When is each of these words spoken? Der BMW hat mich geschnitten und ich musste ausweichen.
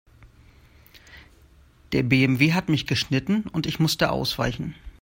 Der 1.91 2.01
BMW 2.01 2.53
hat 2.53 2.69
mich 2.69 2.87
geschnitten 2.87 3.43
und 3.51 3.67
ich 3.67 3.79
musste 3.79 4.09
ausweichen. 4.11 4.73